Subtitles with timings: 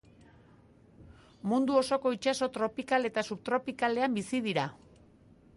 [1.51, 4.69] Mundu osoko itsaso tropikal eta subtropikaletan bizi dira.